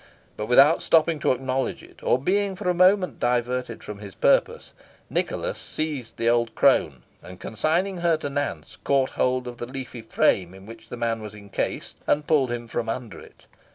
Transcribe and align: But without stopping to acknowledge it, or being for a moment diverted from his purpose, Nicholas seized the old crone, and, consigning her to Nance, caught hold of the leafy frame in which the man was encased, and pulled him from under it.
But 0.35 0.47
without 0.47 0.81
stopping 0.81 1.19
to 1.19 1.31
acknowledge 1.31 1.83
it, 1.83 2.01
or 2.01 2.17
being 2.17 2.55
for 2.55 2.67
a 2.67 2.73
moment 2.73 3.19
diverted 3.19 3.83
from 3.83 3.99
his 3.99 4.15
purpose, 4.15 4.73
Nicholas 5.11 5.59
seized 5.59 6.17
the 6.17 6.27
old 6.27 6.55
crone, 6.55 7.03
and, 7.21 7.39
consigning 7.39 7.97
her 7.97 8.17
to 8.17 8.27
Nance, 8.31 8.79
caught 8.83 9.11
hold 9.11 9.47
of 9.47 9.57
the 9.57 9.67
leafy 9.67 10.01
frame 10.01 10.55
in 10.55 10.65
which 10.65 10.89
the 10.89 10.97
man 10.97 11.21
was 11.21 11.35
encased, 11.35 11.97
and 12.07 12.25
pulled 12.25 12.51
him 12.51 12.65
from 12.67 12.89
under 12.89 13.19
it. 13.19 13.45